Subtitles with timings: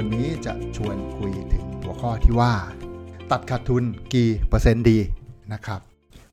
[0.00, 2.52] วันนี้จะชวนคุยถึงหัวข้อที่ว่า
[3.30, 3.82] ตัดขาดทุน
[4.14, 4.98] กี่เปอร์เซ็นต์ดี
[5.52, 5.80] นะครับ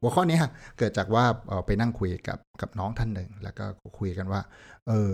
[0.02, 0.39] หัวข้อนี้
[0.77, 1.26] เกิดจากว่า
[1.66, 3.66] ไปนั่งคุยกับกับน้องท่านหนึ่ง แล้วก็
[3.99, 4.41] คุยกันว่า
[4.88, 5.12] เออ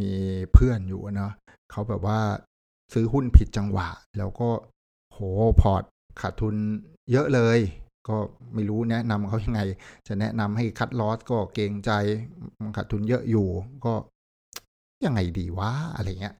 [0.00, 0.12] มี
[0.52, 1.32] เพื่อนอยู่เนาะ
[1.70, 2.20] เขาแบบว่า
[2.92, 3.88] ซื้อหุ้นผิดจังหวะ
[4.18, 4.48] แล้วก็
[5.12, 5.18] โห
[5.60, 5.82] พอร์ต
[6.20, 6.54] ขาดทุน
[7.12, 7.58] เยอะเลย
[8.08, 8.16] ก็
[8.54, 9.60] ไม่รู้แนะนำเขายังไง
[10.06, 11.90] จะแนะนำให้คัดลอสก็เกรงใจ
[12.76, 13.48] ขาดทุนเยอะอยู่
[13.84, 13.94] ก็
[15.04, 16.36] ยังไงดีวะอะไรเงี้ย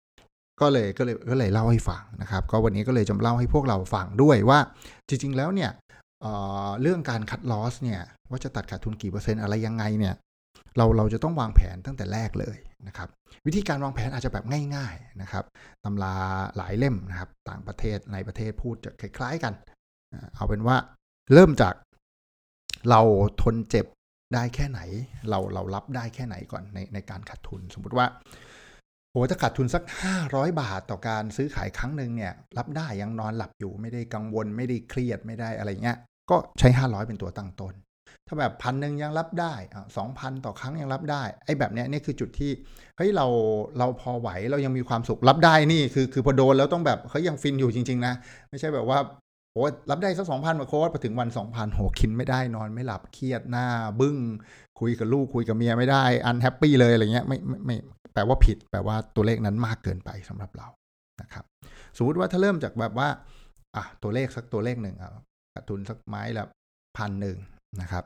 [0.61, 4.59] ก็เลยก็เลยก็เลยเล่าให้ฟังนะครับ ก็วันนี้ก็เลยจะเล่าให้พวกเราฟังด้วยว่า
[5.09, 5.71] จริง ๆ แล้วเนี่ย
[6.23, 8.01] เเรื่องการคัดลอสเนี่ย
[8.31, 10.15] ว่าจะตัดขาดทุนกี่เปอร์เซ็นต์อะไรยังไงเนี่ย
[10.77, 12.57] เราเราจะต้องวางแผนตั้งแต่แรกเลย
[12.87, 13.09] นะครับ
[13.47, 14.45] วิธีการวางแผนอาจจะแบบ
[14.77, 15.45] ง่าย ๆนะครับ
[15.85, 16.15] ตำรา
[16.57, 19.53] หลายเล่มนะครับต่างประเทศในประเทศพูดจะคล้าย ๆกัน
[20.37, 20.77] เอาเป็นว่า
[21.33, 21.75] เริ่มจาก
[22.91, 23.01] เรา
[23.43, 23.87] ทนเจ็บ
[24.35, 24.81] ได้แค่ไหน
[25.31, 28.07] เราเรารับได้แค่ไหนก่อนในในการขาดทุน สมมุติว่า
[29.13, 29.83] โหถ้าขาดทุนสัก
[30.21, 35.97] 500 บาทต่อการซื้อขายครั้งหนึ่งเนี่ยรับได้ยังนอนหลับอยู่ไม่ได้กังวลไม่ได้เครียดไม่ได้อะไรเงี้ย
[36.31, 37.75] ก็ใช้ 500 เป็นตัวตั้งต้น
[38.27, 39.55] ถ้าแบบพันหนึ่งยังรับได้
[39.97, 42.51] สองพันต่อครั้งยังรับได้ไอ้แบบเนี้ยนี่คือจุดที่
[42.97, 43.27] เฮ้ยเรา
[43.79, 48.15] เราพอไหวเรายังมีความสุขรับได้นี่คือคือพอโดนแล้วต้องแบบเขายังฟินอยู่จริง ๆ นะ
[48.51, 48.99] ไม่ใช่แบบว่า
[49.53, 53.67] โอ้รับได้สักสองพันว่ะโค้ชพอถึงวันสองพันโหกินไม่ได้นอนไม่หลับเครียดหน้า
[54.01, 54.17] บึ้ง
[54.81, 57.71] คุยกับลูกคุยกับเมียไม่ได้ unhappy เลยอะไรเงี้ยไม่ไม่ไม
[58.21, 60.69] แปลว่าผิด แปลว่าตัวเลขนั้นมากเกินไปสำหรับเรา
[61.21, 61.45] นะครับ
[61.97, 63.09] สมมติว่าถ้าเริ่มจากแบบว่า
[63.77, 65.11] อะตัวเลขสักตัวเลขหนึ่งอะ
[65.55, 66.45] ขาดทุนสักไม้ละ
[66.97, 67.39] พันหนึ่ง
[67.81, 68.05] นะครับ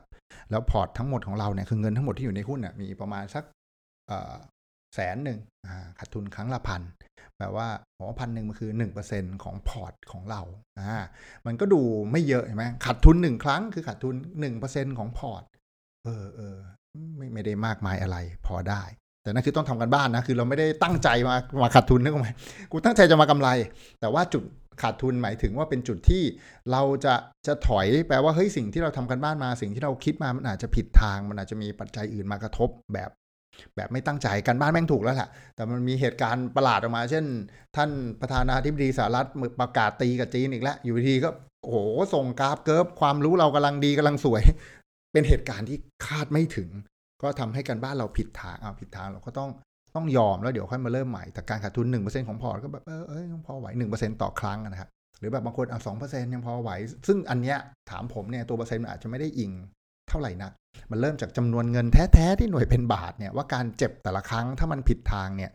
[0.49, 3.43] แล้วพอร์ตทั้งหมดของเราเนี่ยคือเงินทั้งหมดที่อยู่ในหุ้นน่ะมีประมาณสัก
[4.95, 5.39] แสนหนึ่ง
[5.99, 6.81] ขาดทุนครั้งละพัน
[7.37, 7.67] แปลว่า
[7.99, 10.41] อ๋อพันหนึ่งมันคือหนึ่งเปอร์เซ็นของพอร์ตของเรา
[10.79, 11.01] อ่า
[11.45, 15.43] มันก็ดูไม่เยอะเห็นไหมขาดทุนหนึ่งครั้งคือขาดทุนหนึ่งเปอร์เซ็นของพอร์ต
[16.05, 16.57] เออเออ
[17.17, 18.83] ไม่ไม่ได้มากมายอะไรพอได้
[19.23, 22.29] แต่นั่นคือต้องทำกันบ้านนะ คือเราไม่ได้ตั้งใจมามาขาดทุนนึกออกไหม
[22.71, 23.49] กูตั้งใจจะมากำไร
[23.99, 24.43] แต่ว่าจุด
[24.81, 26.23] ขาดทุนหมายถึงว่าเป็นจุดที่
[26.71, 27.13] เราจะ
[27.47, 33.09] จะถอยแปลว่าเฮ้ยสิ่งที่เราทำกันบ้านมาสิ่งที่เราคิดมามันอาจจะผิดทาง มันอาจจะมีปัจจัยอื่นมากระทบแบบ
[33.75, 37.25] แบบไม่ตั้งใจการบ้านแม่งถูกแล้วแหละ แต่มันมีเหตุการณ์ประหลาดออกมา เช่น
[37.75, 37.89] ท่าน
[38.21, 39.27] ประธานาธิบดีสหรัฐ
[39.59, 41.29] ประกาศตีกับจีนอีกแล้ว อยู่ดีก็
[41.63, 41.77] โอ้โห
[42.13, 44.43] ส่งกราฟเกิร์ฟความรู้เรากำลังดีกำลังสวย
[45.13, 46.69] เป็นเหตุการณ์ที่คาดไม่ถึง
[47.23, 49.49] ก็ทำให้การบ้านเราผิดทางเอาผิดทางเราก็ต้อง
[49.95, 54.89] ต้องยอมแล้วเดี๋ยวค่อยมาเริ่มใหม่แต่การขาดทุน 1%ของพอร์ตก็แบบเออเออพอไหว 1%ต่อครั้งนะครับ
[55.19, 56.69] หรือแบบบางคนเอาสองเปอร์เซ็นยังพอไหว
[57.07, 57.57] ซึ่งอันเนี้ย
[57.91, 59.51] ถามผมเนี่ยตัวเปอร์เซ็นต์มันอาจจะไม่ได้อิง
[60.09, 60.51] เท่าไหร่นัก
[60.91, 65.51] มันเริ่มจากจำนวนเงินแท้ๆที่หน่วยเป็นบาทเนี่ยว่าการเจ็บแต่ละครั้งถ้ามันผิดทางเนี่ย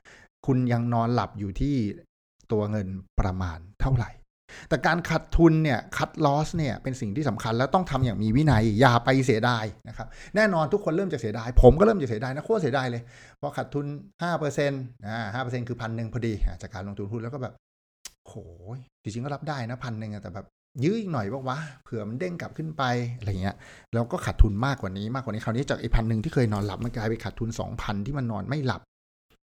[0.46, 1.76] คุณยังนอนหลับอยู่ที่
[2.52, 2.88] ตัวเงิน
[3.20, 4.10] ประมาณเท่าไหร่
[4.68, 13.02] แต่การขาดทุนเนี่ยคัดลอสเนี่ยเป็นสิ่งที่สำคัญ แล้วต้องทำอย่างมีวินัยอย่าไปเสียดายนะครับแน่นอนทุกคนเริ่มจากเสียดาย ผมก็เริ่มจากเสียดายนะโคตรเสียดายเลย
[13.40, 13.86] พอขาดทุน
[14.44, 16.32] 5%อ่าห้าเปอร์เซ็นต์คือพันหนึ่งพอดี
[16.62, 17.54] จากการลงทุนหุ้นแล้วก็แบบ
[18.26, 18.34] โห
[19.02, 20.46] จริงๆก็รับได้นะพันหนึ่งแต่แบบ
[20.84, 22.82] ยื้ออีกหน่อยว่าวะเผื่อมันเด้งกลับขึ้นไป
[23.18, 23.56] อะไรเงี้ย
[23.94, 28.80] แล้วก็ขาดทุนมากกว่านี้มากกว่านี้คราวนี้จากไอ้พันหนึ่งที่เคยนอนหลับมันกลายไปขาดทุนสองพันที่มันนอนไม่หลับ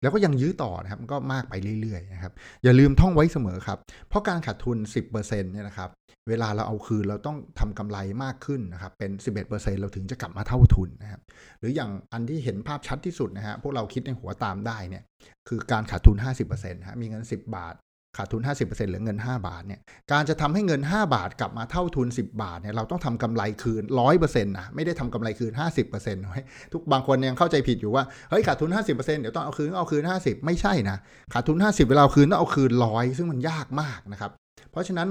[0.03, 2.33] แล้วก็ยังยื้อต่อนะครับมันก็มากไปเรื่อยๆนะครับ
[2.63, 3.77] อย่าลืมท่องไว้เสมอครับ
[4.09, 4.77] เพราะการขาดทุน
[5.15, 5.89] 10%เนี่ยนะครับ
[6.29, 9.11] เวลาเราเอาคืนเราต้องทำกำไรมากขึ้นนะครับ เป็น
[9.45, 11.21] 11%เราถึงจะกลับมาเท่าทุนนะครับ
[11.59, 15.03] หรืออย่างอันที่เห็นภาพชัดที่สุดนะฮะพวกเราคิดในหัวตามได้เนี่ย
[15.47, 17.75] คือการขาดทุน 50%นะฮะมีเงิน 10 บาท
[18.17, 19.79] ขาดทุน 50%เหลือเงิน 5 บาทเนี่ย
[20.11, 25.51] การจะทำให้เงิน 5 บาทกลับมาเท่าทุน 10 บาทเนี่ยเราต้องทำกำไรคืน 100%นะไม่ได้ทำกำไรคืน
[25.89, 26.39] 50%ไว้
[26.73, 30.97] ทุกบางคนยังเข้าใจผิดอยู่ว่าเฮ้ยขาดทุน 50%เดี๋ยวต้องเอาคืนเอาคืน 50 ไม่ใช่นะ
[31.33, 34.31] ขาดทุน 50 เวลาเอาคืนต้องเอาคืนร้อยซึ่งมันยากมากนะครับ
[34.71, 35.09] เพราะฉะนั้น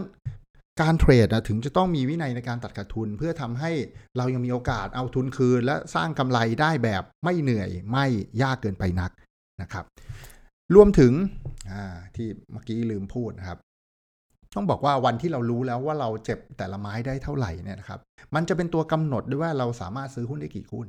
[0.82, 3.70] การเทรดนะถึงจะต้องมีวินัยในการตัดขาดทุน เพื่อทำให้
[4.16, 8.06] เรายังมีโอกาสเอาทุนคืน และสร้างกำไรได้แบบไม่เหนื่อยไม่
[8.42, 9.10] ยากเกินไปนัก
[9.62, 9.84] นะครับ
[10.74, 11.12] รวมถึง
[12.16, 13.58] ที่เมื่อกี้ลืมพูดนะครับ
[14.56, 18.00] ต้องบอกว่าวันที่เรารู้แล้วว่าเราเจ็บแต่ละไม้ได้เท่าไหร่เนี่ยนะครับ
[18.34, 20.86] มันจะเป็นตัวกำหนดด้วยว่าเราสามารถซื้อหุ้นได้กี่หุ้น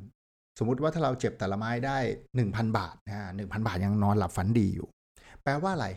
[0.60, 1.98] สมมุติว่าถ้าเราเจ็บแต่ละไม้ได้
[2.38, 4.88] 1,000 บาทนะหนึ่งพันบาทยังนอนหลับฝันดีอยู่
[5.44, 5.88] แปลว่าอะไร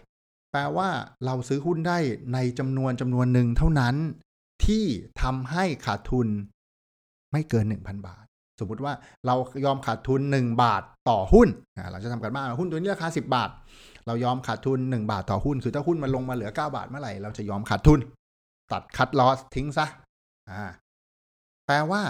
[0.52, 0.88] แปลว่า
[1.24, 1.98] เราซื้อหุ้นได้
[2.34, 3.94] ในจำนวนจำนวนหนึ่งเท่านั้น
[4.66, 4.84] ที่
[5.22, 6.28] ทำให้ขาดทุน
[7.32, 8.24] ไม่เกิน 1,000 บาท
[8.60, 8.92] สมมุติว่า
[9.26, 11.48] เรายอมขาดทุน 1 บาทต่อหุ้น
[11.92, 13.50] เราจะทำกันบ้านหุ้นตัวนี้ราคา 10 บาท
[14.06, 18.00] เรายอมขาดทุน 1 บาทต่อหุ้น คือถ้าหุ้นมันลงมาเหลือ 9 บาทเมื่อไหร่เราจะยอมขาดทุน
[18.72, 19.86] ตัดคัดลอสทิ้งซะ
[20.50, 20.64] อ่า
[21.66, 22.02] แปลว่า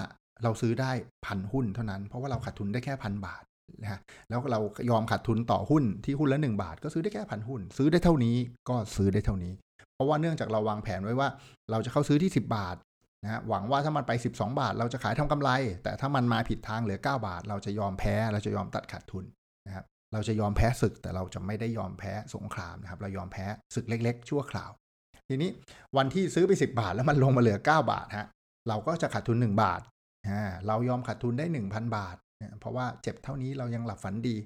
[0.43, 0.90] เราซื้อได้
[1.26, 3.42] พันหุ้นเท่านั้น เพราะว่าเราขาดทุนได้แค่พันบาท
[3.82, 4.60] นะฮะแล้วเรา
[4.90, 8.37] ยอมขาดทุนต่อหุ้นที่หุ้นละ 1 บาท ก็ซื้อได้แค่พันหุ้น ซื้อได้เท่านี้
[8.69, 9.52] ก็ซื้อได้เท่านี้
[9.94, 11.28] เพราะว่าเนื่องจากเราวางแผนไว้ว่า
[11.70, 12.76] เราจะเข้าซื้อที่ 10 บาท
[13.22, 15.50] นะฮะหวังว่าถ้ามันไป 12 บาท เราจะขายทำกำไร
[15.84, 19.24] แต่ถ้ามันมาผิดทางเหลือ 9 บาท เราจะยอมแพ้เราจะยอมตัดขาดทุน
[19.66, 24.70] นะครับเราจะยอมแพ้ศึก แต่เราจะไม่ได้ยอมแพ้สงครามนะครับเรายอมแพ้ศึกเล็ก ๆ ชั่วคราว
[25.28, 25.50] ทีนี้
[25.96, 28.26] วันที่ซื้อไป 10 บาท แล้วมันลงมาเหลือ 9 บาทฮะ
[28.68, 29.80] เราก็จะขาดทุน 1 บาท
[30.66, 32.16] เรายอมขาดทุนได้ 1,000 บาท
[32.60, 34.36] เพราะว่าเจ็บเท่านี้เรายังหลับฝันดี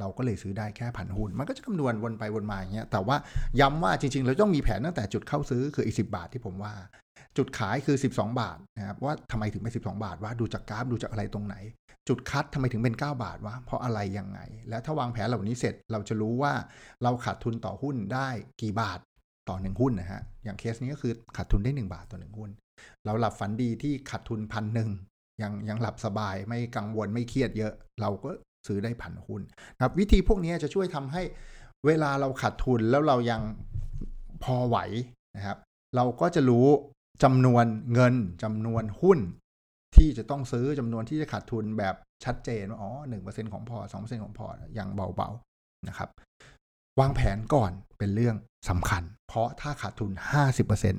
[0.00, 3.16] เราก็เลยซื้อได้แค่พันหุ้น มันก็จะคำนวณวนไปวนมาอย่างเงี้ยแต่ว่า
[3.60, 6.72] ย้ำว่าจริงๆ เราต้องมีแผนตั้งแต่จุดเข้าซื้อคืออีกสิบาทที่ผมว่า
[7.36, 11.56] จุดขายคือ 12 บาทนะครับว่าทำไมถึงเป็น12 บาทว่าดูจากกราฟดูจากอะไรตรงไหน
[12.08, 16.52] จุดคัดทำไมถึงเป็น 9 บาทวะเพราะอะไรยังไง แล้วถ้าวางแผนเหล่านี้เสร็จเราจะรู้ว่า
[17.02, 18.28] เราขาดทุนต่อหุ้นได้
[18.62, 18.98] กี่บาท
[19.48, 22.50] ต่อหนึ่งหุ้นนะฮะอย่างเคสนี้ก็คือขาดทุนได้ 1 บาทต่อหนึ่งหุ้น
[23.04, 24.90] เราหลับฝันดีที่ขาดทุนพันหนึ่ง
[25.42, 28.30] ยังยังหลับสบายไม่กังวลไม่เครียดเยอะ เราก็
[28.66, 29.42] ซื้อได้ผันหุ้น
[29.82, 31.22] ครับวิธีพวกนี้จะช่วยทำให้
[31.86, 33.40] เวลาเราขาดทุนแล้วเรายัง
[34.44, 34.78] พอไหว
[35.36, 35.58] นะครับ
[35.96, 36.66] เราก็จะรู้
[37.22, 37.64] จำนวน
[37.94, 39.18] เงินจำนวนหุ้น
[39.96, 46.10] ที่จะต้องซื้อจำนวนที่จะขาดทุนแบบชัดเจนว่าอ๋อหนึ่งเปอร์เซ็นของพอสองเปอร์เซ็นของพออย่างเบาๆนะครับ
[47.00, 48.36] วางแผนก่อนเป็นเรื่อง
[48.70, 50.94] สำคัญ เพราะถ้าขาดทุนห้าสิบเปอร์เซ็น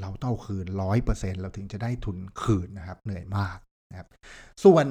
[0.00, 3.58] เราต้องคืนร้อยเปอร์เซ็นเราถึงจะได้ทุนคืนนะครับ เหนื่อยมาก
[3.90, 4.08] นะครับ
[4.64, 4.86] ส่วน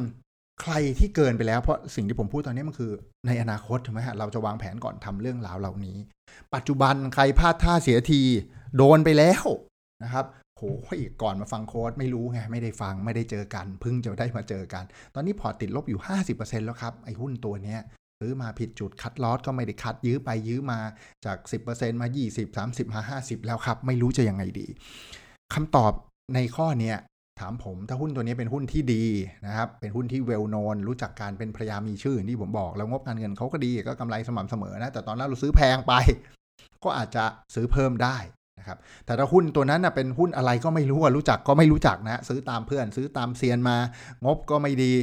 [0.62, 2.92] ใครที่เกินไปแล้วเพราะสิ่งที่ผมพูดตอนนี้มันคือ
[3.28, 5.98] ในอนาคตถูกไหมฮะเราจะวางแผนก่อนทำเรื่องราวเหล่านี้
[6.56, 8.22] ปัจจุบันใครพลาดท่าเสียที
[8.78, 9.44] โดนไปแล้ว
[10.04, 10.25] นะครับ
[10.57, 10.63] โห
[11.00, 16.00] อีกก่อนมาฟังโค้ดไม่รู้ไงไม่ได้ฟังไม่ได้เจอกันเพิ่งจะได้มาเจอกัน ตอนนี้พอติดลบอยู่
[16.34, 17.80] 50%แล้วครับ ไอ้หุ้นตัวเนี้ย
[18.19, 20.80] ซื้อมาผิดจุดคัดลอสก็ไม่ได้คัดยื้อไปยื้อมา
[21.25, 21.38] จาก
[21.69, 24.68] 10%มา 20 30 มา 50 แล้วครับ ไม่รู้จะยังไงดี
[25.54, 25.94] คำตอบ
[26.36, 26.98] ในข้อเนี้ย
[27.40, 29.04] ถามผมถ้าหุ้นตัวนี้เป็นหุ้นที่ดี
[29.46, 35.94] นะครับ เป็นหุ้นที่เวลโนนรู้จักการเป็นพยามีชื่อที่ผมบอกแล้วงบการเงินเขาก็ดีก็กำไรสม่ำเสมอนะ แต่ตอนนั้นเราซื้อแพงไป
[36.84, 37.25] ก็อาจจะ
[37.56, 38.18] ซื้อเพิ่มได้
[38.60, 43.78] นะครับแต่ถ้าหุ้นตัวนั้นเป็นหุ้นอะไรก็ไม่รู้รู้จักก็ไม่รู้จักนะซื้อตามเพื่อนซื้อตามเซียนมา
[44.26, 44.94] งบก็ไม่ดี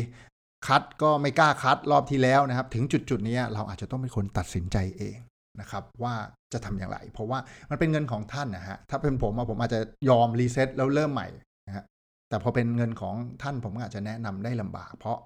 [0.66, 5.16] คัดก็ไม่กล้าคัดรอบที่แล้วนะครับ ถึงจุดจุดนี้เราอาจจะต้องเป็นคนตัดสินใจเอง
[5.60, 6.14] นะครับว่า
[6.52, 7.38] จะทำอย่างไร เพราะว่า
[7.70, 11.28] มันเป็นเงินของท่านนะฮะถ้าเป็นผมผมอาจจะยอม reset แล้วเริ่มใหม่
[11.66, 11.84] นะฮะ
[12.28, 15.18] แต่พอเป็นเงินของท่านผมอาจจะแนะนำได้ลำบาก เพราะ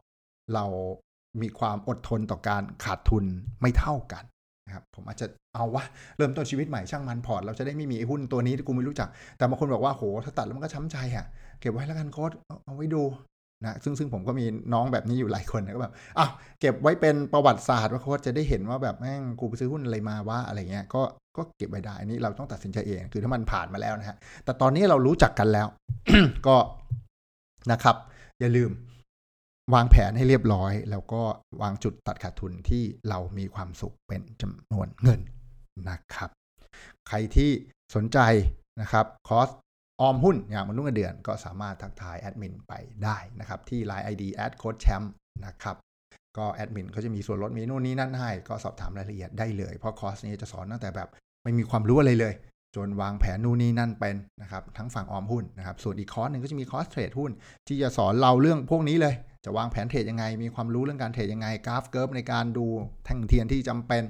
[0.54, 0.64] เรา
[1.42, 3.24] มีความอดทนต่อการขาดทุน
[3.60, 4.24] ไม่เท่ากัน
[4.74, 5.84] ครับผมอาจจะเอาวะ
[6.16, 9.08] เริ่มต้นชีวิตใหม่ช่างมันพอร์ตเราจะได้ไม่มีหุ้นตัวนี้กูไม่รู้จัก
[9.38, 11.26] แต่บางคนบอกว่าโหถ้าตัดแล้วมันก็ช้ำใจอะ
[11.60, 12.30] เก็บไว้แล้วกันโค้ช
[12.64, 13.02] เอาไว้ดู
[13.64, 16.26] นะซึ่งซึ่งผมก็มีน้องแบบนี้อยู่หลายคนนะก็แบบอะ
[16.60, 21.02] เก็บไว้เป็นประวัติศาสตร์ว่าโค้ดจะได้เห็นว่าแบบแม่งกูไปซื้อหุ้นอะไรมาว่าอะไรเงี้ยก็
[21.36, 25.66] ก็เก็บไว้ได้อันนี้เราต้องตัดสินใจเอง คือถ้ามันผ่านมาแล้วนะฮะแต่ตอนนี้เรารู้จักกันแล้ว
[26.46, 26.56] ก็
[27.72, 27.96] นะครับ
[28.40, 28.70] อย่าลืม
[29.74, 31.22] วางแผนให้เรียบร้อย แล้วก็
[31.62, 35.20] วางจุดตัดขาดทุนที่เรามีความสุขเป็นจำนวนเงิน
[35.88, 36.30] นะครับ
[37.08, 37.50] ใครที่
[37.94, 38.18] สนใจ
[38.80, 39.48] นะครับคอส
[40.00, 42.72] ออมหุ้นอย่างมนุษย์เงินเดือนก็สามารถทักทายแอดมินไป
[43.04, 45.12] ได้นะครับที่ Line ID แอดโค้ชแชมป์
[45.46, 45.76] นะครับ
[46.38, 51.08] ก็แอดมินเขาจะมีส่วนลดมีนู่นนี่นั่นให้ ก็สอบถามรายละเอียดได้เลย เพราะคอร์สนี้จะสอนตั้งแต่แบบ
[51.42, 52.34] ไม่มีความรู้อะไรเลย
[52.76, 57.30] จนวางแผนนู่นนี่นั่นเป็นนะครับทั้งฝั่งออมหุ้นนะครับส่วนอีกคอร์สหนึ่งก็จะมีคอร์สเทรดหุ้น
[57.68, 62.66] ที่จะสอนเราเรื่องพวกนี้เลย จะวางแผนเทรดยังไง มีความรู้เรื่องการเทรดยังไง กราฟเกิร์ฟในการดู
[63.04, 64.02] แท่งเทียนที่จำเป็น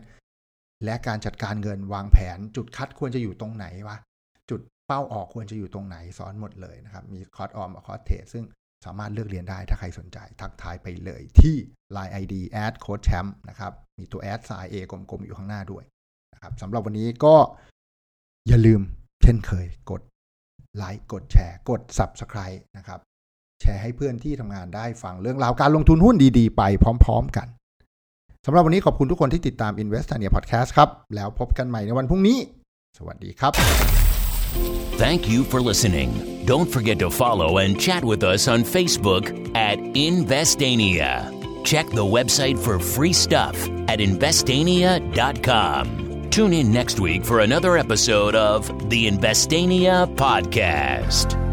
[0.84, 3.96] และการจัดการเงินวางแผน จุด cut ควรจะอยู่ตรงไหนวะ
[4.50, 8.44] จุดเป้าออกควรจะอยู่ตรงไหนสอนหมดเลยนะครับ มีคอร์สออมคอร์สเทรดซึ่ง
[8.84, 11.56] สามารถเลือกเรียนได้ถ้าใครสนใจ ทักทายไปเลยที่
[11.96, 15.84] Line ID แอดโค้ชแชมป์นะครับ มีตัวแอดสาย A กลมๆ อยู่ข้างหน้าด้วย
[16.34, 17.34] นะครับสำหรับวันนี้ก็
[18.48, 18.80] อย่าลืม
[19.22, 20.02] เช่นเคยกด
[20.76, 23.00] ไลค์กดแชร์ กด Subscribe นะครับ
[23.60, 26.62] แชร์ให้เพื่อนที่ทำงานได้ฟังเรื่องราวการลงทุนหุ้นดีๆ ไป
[27.04, 27.46] พร้อม ๆ กัน
[28.46, 32.38] สำหรับวันนี้ขอบคุณทุกคนที่ติดตาม Investania Podcast ครับ แล้วพบกันใหม่ในวันพรุ่งนี้
[32.98, 33.52] สวัสดีครับ
[35.04, 36.10] Thank you for listening.
[36.44, 39.24] Don't forget to follow and chat with us on Facebook
[39.56, 41.10] at Investania.
[41.64, 43.56] Check the website for free stuff
[43.88, 45.82] at investania.com.
[46.30, 51.49] Tune in next week for another episode of the Investania Podcast.